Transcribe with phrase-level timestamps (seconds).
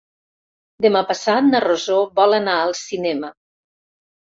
[0.85, 3.33] Demà passat na Rosó vol anar al cinema.